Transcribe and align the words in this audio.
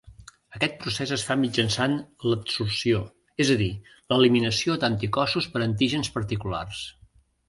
Aquest 0.59 0.77
procés 0.83 1.11
es 1.15 1.25
fa 1.25 1.35
mitjançant 1.41 1.91
l'adsorció, 2.31 3.01
és 3.45 3.51
a 3.55 3.57
dir, 3.59 3.67
l'eliminació 4.13 4.79
d'anticossos 4.85 5.49
per 5.57 5.63
antígens 5.67 6.11
particulars. 6.17 6.81